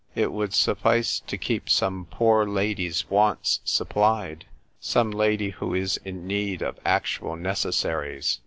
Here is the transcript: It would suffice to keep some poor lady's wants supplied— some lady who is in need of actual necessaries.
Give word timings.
It 0.15 0.31
would 0.31 0.55
suffice 0.55 1.19
to 1.19 1.37
keep 1.37 1.69
some 1.69 2.07
poor 2.09 2.47
lady's 2.47 3.07
wants 3.07 3.59
supplied— 3.63 4.45
some 4.79 5.11
lady 5.11 5.51
who 5.51 5.75
is 5.75 5.97
in 6.03 6.25
need 6.25 6.63
of 6.63 6.79
actual 6.83 7.35
necessaries. 7.35 8.39